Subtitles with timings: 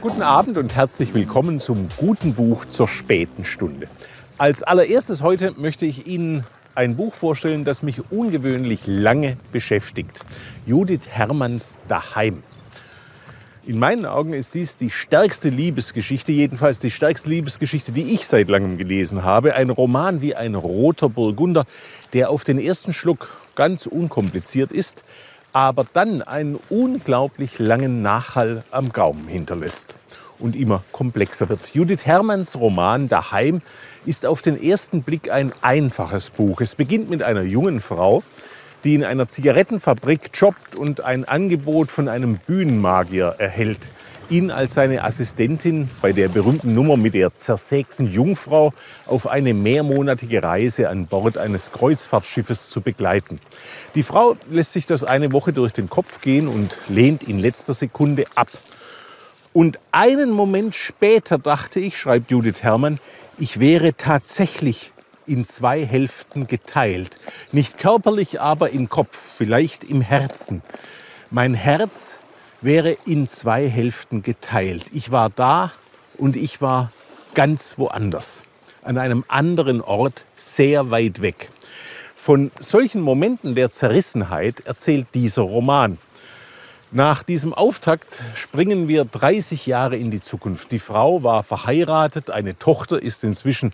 [0.00, 3.86] Guten Abend und herzlich willkommen zum guten Buch zur späten Stunde.
[4.38, 10.24] Als allererstes heute möchte ich Ihnen ein Buch vorstellen, das mich ungewöhnlich lange beschäftigt.
[10.64, 12.42] Judith Hermanns Daheim.
[13.66, 18.48] In meinen Augen ist dies die stärkste Liebesgeschichte, jedenfalls die stärkste Liebesgeschichte, die ich seit
[18.48, 19.54] langem gelesen habe.
[19.54, 21.66] Ein Roman wie ein roter Burgunder,
[22.14, 25.02] der auf den ersten Schluck ganz unkompliziert ist,
[25.52, 29.96] aber dann einen unglaublich langen Nachhall am Gaumen hinterlässt
[30.38, 31.74] und immer komplexer wird.
[31.74, 33.60] Judith Hermanns Roman Daheim
[34.06, 36.60] ist auf den ersten Blick ein einfaches Buch.
[36.60, 38.22] Es beginnt mit einer jungen Frau,
[38.84, 43.90] die in einer Zigarettenfabrik jobbt und ein Angebot von einem Bühnenmagier erhält.
[44.30, 48.72] Ihn als seine Assistentin bei der berühmten Nummer mit der zersägten Jungfrau
[49.06, 53.40] auf eine mehrmonatige Reise an Bord eines Kreuzfahrtschiffes zu begleiten.
[53.96, 57.74] Die Frau lässt sich das eine Woche durch den Kopf gehen und lehnt in letzter
[57.74, 58.46] Sekunde ab.
[59.52, 63.00] Und einen Moment später dachte ich, schreibt Judith Herrmann,
[63.36, 64.92] ich wäre tatsächlich
[65.26, 67.16] in zwei Hälften geteilt.
[67.50, 70.62] Nicht körperlich, aber im Kopf, vielleicht im Herzen.
[71.32, 72.19] Mein Herz
[72.60, 74.84] wäre in zwei Hälften geteilt.
[74.92, 75.72] Ich war da
[76.16, 76.92] und ich war
[77.34, 78.42] ganz woanders.
[78.82, 81.50] An einem anderen Ort, sehr weit weg.
[82.14, 85.98] Von solchen Momenten der Zerrissenheit erzählt dieser Roman.
[86.92, 90.72] Nach diesem Auftakt springen wir 30 Jahre in die Zukunft.
[90.72, 93.72] Die Frau war verheiratet, eine Tochter ist inzwischen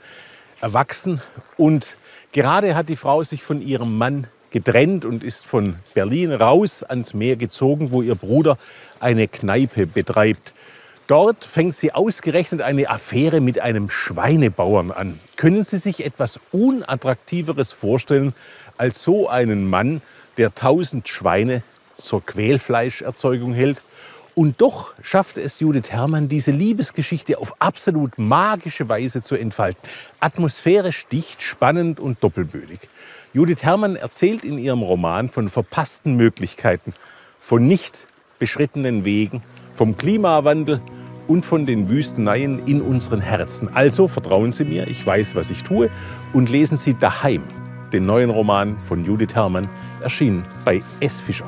[0.61, 1.21] erwachsen
[1.57, 1.97] und
[2.33, 4.27] gerade hat die Frau sich von ihrem Mann
[4.57, 8.57] getrennt und ist von Berlin raus ans Meer gezogen, wo ihr Bruder
[9.01, 10.55] eine Kneipe betreibt.
[11.09, 15.21] Dort fängt sie ausgerechnet eine Affäre mit einem Schweinebauern an.
[15.37, 18.33] Können Sie sich etwas Unattraktiveres vorstellen
[18.79, 20.01] als so einen Mann,
[20.39, 21.63] der tausend Schweine
[21.99, 23.83] zur Quälfleischerzeugung hält.
[24.39, 29.81] Und doch schaffte es Judith Herrmann, diese Liebesgeschichte auf absolut magische Weise zu entfalten.
[30.21, 32.81] Atmosphärisch dicht, spannend und doppelbödig.
[33.33, 36.93] Judith Herrmann erzählt in ihrem Roman von verpassten Möglichkeiten,
[37.39, 38.07] von nicht
[38.39, 40.83] beschrittenen Wegen, vom Klimawandel
[41.29, 43.75] und von den Wüsteneien in unseren Herzen.
[43.75, 45.89] Also vertrauen Sie mir, ich weiß, was ich tue,
[46.35, 47.43] und lesen Sie daheim
[47.91, 49.67] den neuen Roman von Judith Herrmann,
[50.03, 51.23] erschienen bei S.
[51.23, 51.47] Fischer.